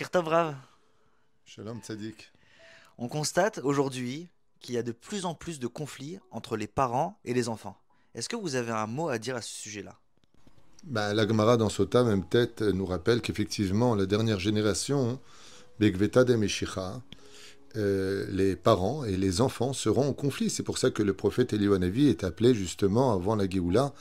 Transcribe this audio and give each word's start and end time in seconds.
Boker 0.00 0.10
Tov, 0.10 0.28
Rav. 0.28 0.54
Shalom 1.44 1.78
Tzadik. 1.82 2.32
On 2.96 3.06
constate 3.06 3.60
aujourd'hui 3.62 4.30
qu'il 4.58 4.74
y 4.74 4.78
a 4.78 4.82
de 4.82 4.92
plus 4.92 5.26
en 5.26 5.34
plus 5.34 5.60
de 5.60 5.66
conflits 5.66 6.18
entre 6.30 6.56
les 6.56 6.66
parents 6.66 7.18
et 7.26 7.34
les 7.34 7.50
enfants. 7.50 7.76
Est-ce 8.14 8.26
que 8.30 8.36
vous 8.36 8.54
avez 8.54 8.72
un 8.72 8.86
mot 8.86 9.10
à 9.10 9.18
dire 9.18 9.36
à 9.36 9.42
ce 9.42 9.52
sujet-là? 9.52 9.98
Bah, 10.84 11.12
la 11.12 11.28
Gemara 11.28 11.58
dans 11.58 11.68
Sota, 11.68 12.02
même 12.02 12.24
tête, 12.24 12.62
nous 12.62 12.86
rappelle 12.86 13.20
qu'effectivement, 13.20 13.94
la 13.94 14.06
dernière 14.06 14.40
génération, 14.40 15.20
Begveta 15.80 16.24
de 16.24 16.34
Meshicha, 16.34 17.02
euh, 17.76 18.26
les 18.30 18.56
parents 18.56 19.04
et 19.04 19.18
les 19.18 19.42
enfants 19.42 19.74
seront 19.74 20.08
en 20.08 20.14
conflit. 20.14 20.48
C'est 20.48 20.62
pour 20.62 20.78
ça 20.78 20.90
que 20.90 21.02
le 21.02 21.12
prophète 21.12 21.52
Eliwanavi 21.52 22.08
est 22.08 22.24
appelé 22.24 22.54
justement 22.54 23.12
avant 23.12 23.36
la 23.36 23.46
Géoula, 23.46 23.92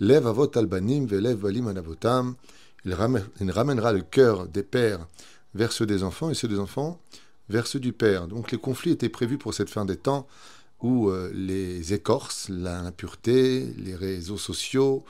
Lev 0.00 0.26
avot 0.26 0.50
albanim 0.54 1.06
velev 1.06 1.38
valim 1.38 1.68
anavotam. 1.68 2.36
Il 2.84 2.92
ramènera 2.92 3.92
le 3.92 4.02
cœur 4.02 4.46
des 4.46 4.62
pères 4.62 5.08
vers 5.56 5.72
ceux 5.72 5.86
des 5.86 6.02
enfants 6.02 6.30
et 6.30 6.34
ceux 6.34 6.48
des 6.48 6.58
enfants 6.58 7.00
vers 7.48 7.66
ceux 7.66 7.80
du 7.80 7.92
père. 7.92 8.28
Donc 8.28 8.52
les 8.52 8.58
conflits 8.58 8.90
étaient 8.90 9.08
prévus 9.08 9.38
pour 9.38 9.54
cette 9.54 9.70
fin 9.70 9.84
des 9.84 9.96
temps 9.96 10.26
où 10.82 11.08
euh, 11.08 11.30
les 11.34 11.94
écorces, 11.94 12.48
l'impureté, 12.48 13.72
les 13.78 13.94
réseaux 13.94 14.36
sociaux, 14.36 15.04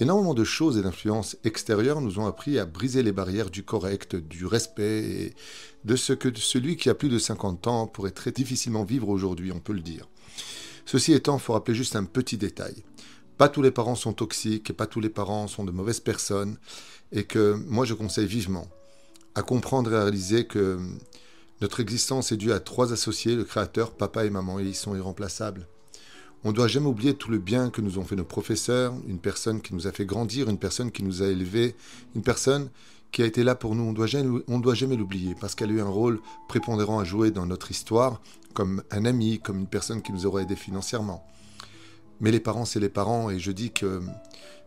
énormément 0.00 0.34
de 0.34 0.44
choses 0.44 0.76
et 0.76 0.82
d'influences 0.82 1.36
extérieures 1.44 2.00
nous 2.00 2.18
ont 2.18 2.26
appris 2.26 2.58
à 2.58 2.66
briser 2.66 3.02
les 3.02 3.12
barrières 3.12 3.50
du 3.50 3.62
correct, 3.62 4.16
du 4.16 4.44
respect 4.44 5.04
et 5.04 5.34
de 5.84 5.96
ce 5.96 6.12
que 6.12 6.36
celui 6.36 6.76
qui 6.76 6.90
a 6.90 6.94
plus 6.94 7.08
de 7.08 7.18
50 7.18 7.66
ans 7.68 7.86
pourrait 7.86 8.10
très 8.10 8.32
difficilement 8.32 8.84
vivre 8.84 9.08
aujourd'hui, 9.08 9.52
on 9.52 9.60
peut 9.60 9.72
le 9.72 9.80
dire. 9.80 10.08
Ceci 10.84 11.12
étant, 11.12 11.36
il 11.36 11.40
faut 11.40 11.52
rappeler 11.52 11.74
juste 11.74 11.96
un 11.96 12.04
petit 12.04 12.36
détail. 12.36 12.82
Pas 13.38 13.48
tous 13.48 13.62
les 13.62 13.70
parents 13.70 13.94
sont 13.94 14.12
toxiques, 14.12 14.70
et 14.70 14.72
pas 14.72 14.86
tous 14.86 15.00
les 15.00 15.08
parents 15.08 15.46
sont 15.46 15.64
de 15.64 15.70
mauvaises 15.70 16.00
personnes, 16.00 16.56
et 17.12 17.24
que 17.24 17.54
moi 17.66 17.84
je 17.84 17.94
conseille 17.94 18.26
vivement 18.26 18.68
à 19.34 19.42
comprendre 19.42 19.92
et 19.92 19.96
à 19.96 20.02
réaliser 20.02 20.46
que 20.46 20.78
notre 21.60 21.80
existence 21.80 22.32
est 22.32 22.36
due 22.36 22.52
à 22.52 22.60
trois 22.60 22.92
associés, 22.92 23.36
le 23.36 23.44
Créateur, 23.44 23.92
papa 23.92 24.24
et 24.24 24.30
maman, 24.30 24.60
et 24.60 24.64
ils 24.64 24.74
sont 24.74 24.94
irremplaçables. 24.94 25.66
On 26.42 26.50
ne 26.50 26.54
doit 26.54 26.68
jamais 26.68 26.88
oublier 26.88 27.14
tout 27.14 27.30
le 27.30 27.38
bien 27.38 27.70
que 27.70 27.80
nous 27.80 27.98
ont 27.98 28.04
fait 28.04 28.16
nos 28.16 28.24
professeurs, 28.24 28.94
une 29.08 29.18
personne 29.18 29.62
qui 29.62 29.74
nous 29.74 29.86
a 29.86 29.92
fait 29.92 30.04
grandir, 30.04 30.50
une 30.50 30.58
personne 30.58 30.90
qui 30.90 31.02
nous 31.02 31.22
a 31.22 31.26
élevés, 31.26 31.74
une 32.14 32.22
personne 32.22 32.68
qui 33.12 33.22
a 33.22 33.26
été 33.26 33.44
là 33.44 33.54
pour 33.54 33.74
nous. 33.74 33.84
On 33.84 33.92
doit 33.92 34.06
jamais- 34.06 34.42
on 34.48 34.58
ne 34.58 34.62
doit 34.62 34.74
jamais 34.74 34.96
l'oublier 34.96 35.34
parce 35.40 35.54
qu'elle 35.54 35.70
a 35.70 35.74
eu 35.74 35.80
un 35.80 35.88
rôle 35.88 36.20
prépondérant 36.48 36.98
à 36.98 37.04
jouer 37.04 37.30
dans 37.30 37.46
notre 37.46 37.70
histoire, 37.70 38.20
comme 38.52 38.82
un 38.90 39.04
ami, 39.06 39.40
comme 39.40 39.60
une 39.60 39.66
personne 39.66 40.02
qui 40.02 40.12
nous 40.12 40.26
aurait 40.26 40.42
aidé 40.42 40.54
financièrement. 40.56 41.26
Mais 42.20 42.30
les 42.30 42.40
parents, 42.40 42.66
c'est 42.66 42.80
les 42.80 42.88
parents, 42.90 43.30
et 43.30 43.38
je 43.38 43.50
dis 43.50 43.72
que 43.72 44.02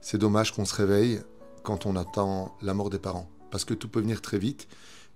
c'est 0.01 0.17
dommage 0.17 0.53
qu'on 0.53 0.65
se 0.65 0.73
réveille 0.73 1.21
quand 1.63 1.85
on 1.85 1.95
attend 1.95 2.57
la 2.61 2.73
mort 2.73 2.89
des 2.89 2.99
parents, 2.99 3.29
parce 3.51 3.65
que 3.65 3.73
tout 3.73 3.87
peut 3.87 4.01
venir 4.01 4.21
très 4.21 4.39
vite, 4.39 4.67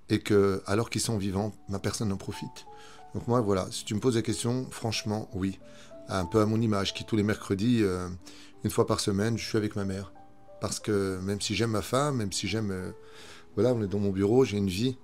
et 0.10 0.20
que 0.20 0.62
alors 0.66 0.90
qu'ils 0.90 1.02
sont 1.02 1.18
vivants, 1.18 1.54
ma 1.70 1.80
personne 1.80 2.10
n'en 2.10 2.18
profite. 2.18 2.66
Donc 3.14 3.28
moi, 3.28 3.42
voilà, 3.42 3.68
si 3.72 3.86
tu 3.86 3.94
me 3.94 4.00
poses 4.00 4.16
la 4.16 4.22
question, 4.22 4.68
franchement, 4.72 5.30
oui, 5.34 5.60
un 6.08 6.26
peu 6.26 6.42
à 6.42 6.46
mon 6.46 6.60
image, 6.62 6.94
qui 6.94 7.06
tous 7.06 7.16
les 7.16 7.24
mercredis, 7.24 7.80
euh, 7.82 8.08
une 8.64 8.72
fois 8.72 8.88
par 8.88 9.00
semaine, 9.00 9.38
je 9.38 9.46
suis 9.46 9.58
avec 9.58 9.76
ma 9.76 9.86
mère, 9.86 10.14
parce 10.60 10.80
que 10.80 11.20
même 11.22 11.42
si 11.42 11.56
j'aime 11.56 11.72
ma 11.72 11.82
femme, 11.82 12.18
même 12.18 12.32
si 12.32 12.48
j'aime, 12.48 12.72
euh, 12.72 12.92
voilà, 13.56 13.74
on 13.74 13.82
est 13.82 13.88
dans 13.88 14.00
mon 14.00 14.12
bureau, 14.12 14.46
j'ai 14.46 14.58
une 14.58 14.70
vie, 14.70 14.98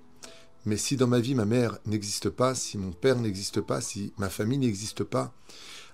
mais 0.65 0.77
si 0.77 0.97
dans 0.97 1.07
ma 1.07 1.19
vie 1.19 1.35
ma 1.35 1.45
mère 1.45 1.77
n'existe 1.85 2.29
pas, 2.29 2.53
si 2.55 2.77
mon 2.77 2.91
père 2.91 3.17
n'existe 3.17 3.61
pas, 3.61 3.79
si 3.79 4.13
ma 4.17 4.29
famille 4.29 4.57
n'existe 4.57 5.03
pas, 5.03 5.33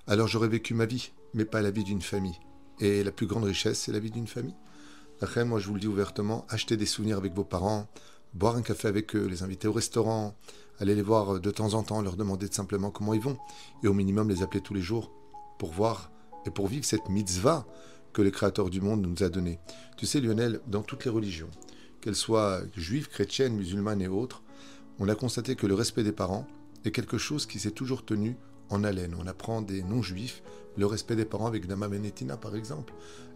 alors 0.08 0.28
j'aurais 0.28 0.48
vécu 0.48 0.74
ma 0.74 0.86
vie, 0.86 1.12
mais 1.34 1.46
pas 1.46 1.62
la 1.62 1.72
vie 1.72 1.84
d'une 1.84 2.02
famille. 2.02 2.40
Et 2.80 3.04
la 3.04 3.12
plus 3.12 3.28
grande 3.28 3.44
richesse, 3.44 3.80
c'est 3.80 3.92
la 3.92 4.00
vie 4.00 4.12
d'une 4.12 4.28
famille. 4.28 4.56
Après, 5.24 5.46
moi, 5.46 5.58
je 5.58 5.68
vous 5.70 5.76
le 5.76 5.80
dis 5.80 5.88
ouvertement, 5.88 6.46
achetez 6.50 6.76
des 6.76 6.86
souvenirs 6.86 7.16
avec 7.16 7.34
vos 7.34 7.46
parents, 7.46 7.88
boire 8.34 8.58
un 8.58 8.62
café 8.62 8.90
avec 8.90 9.16
eux, 9.16 9.26
les 9.26 9.42
inviter 9.42 9.70
au 9.70 9.72
restaurant, 9.72 10.36
aller 10.80 10.96
les 10.96 11.02
voir 11.02 11.40
de 11.40 11.50
temps 11.50 11.76
en 11.76 11.84
temps, 11.84 12.02
leur 12.02 12.18
demander 12.18 12.48
simplement 12.52 12.92
comment 12.92 13.14
ils 13.14 13.22
vont, 13.22 13.38
et 13.84 13.88
au 13.88 13.94
minimum 13.94 14.28
les 14.28 14.44
appeler 14.44 14.60
tous 14.60 14.74
les 14.74 14.82
jours 14.82 15.14
pour 15.60 15.72
voir 15.72 16.12
et 16.46 16.50
pour 16.50 16.68
vivre 16.68 16.84
cette 16.84 17.08
mitzvah 17.08 17.66
que 18.12 18.22
le 18.22 18.32
Créateur 18.32 18.70
du 18.70 18.82
monde 18.82 19.02
nous 19.02 19.24
a 19.24 19.30
donnée. 19.30 19.60
Tu 19.96 20.06
sais, 20.06 20.20
Lionel, 20.20 20.60
dans 20.68 20.82
toutes 20.82 21.06
les 21.06 21.12
religions, 21.12 21.50
qu'elles 22.02 22.18
soient 22.18 22.60
juives, 22.76 23.08
chrétiennes, 23.08 23.56
musulmanes 23.56 24.02
et 24.02 24.10
autres, 24.10 24.44
on 25.00 25.08
a 25.08 25.16
constaté 25.16 25.56
que 25.56 25.68
le 25.68 25.74
respect 25.74 26.04
des 26.04 26.12
parents 26.12 26.46
est 26.84 26.92
quelque 26.92 27.18
chose 27.18 27.46
qui 27.46 27.60
s'est 27.60 27.72
toujours 27.72 28.04
tenu 28.04 28.36
en 28.70 28.84
haleine. 28.84 29.16
On 29.20 29.28
apprend 29.28 29.62
des 29.62 29.84
non-juifs 29.84 30.44
le 30.78 30.86
respect 30.86 31.16
des 31.16 31.26
parents 31.26 31.46
avec 31.48 31.68
Dama 31.68 31.88
Menetina, 31.88 32.38
par 32.38 32.56
exemple, 32.56 32.94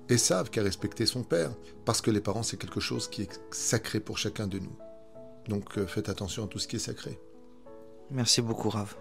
et 0.09 0.17
savent 0.17 0.49
qu'à 0.49 0.63
respecter 0.63 1.05
son 1.05 1.23
père, 1.23 1.51
parce 1.85 2.01
que 2.01 2.11
les 2.11 2.21
parents, 2.21 2.43
c'est 2.43 2.57
quelque 2.57 2.79
chose 2.79 3.07
qui 3.07 3.23
est 3.23 3.41
sacré 3.51 3.99
pour 3.99 4.17
chacun 4.17 4.47
de 4.47 4.59
nous. 4.59 4.75
Donc 5.47 5.77
euh, 5.77 5.85
faites 5.85 6.09
attention 6.09 6.45
à 6.45 6.47
tout 6.47 6.59
ce 6.59 6.67
qui 6.67 6.77
est 6.77 6.79
sacré. 6.79 7.19
Merci 8.09 8.41
beaucoup, 8.41 8.69
Rav. 8.69 8.95